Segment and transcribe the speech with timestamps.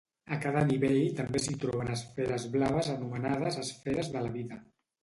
[0.35, 4.65] A cada nivell també s'hi troben esferes blaves anomenades esferes de la vida.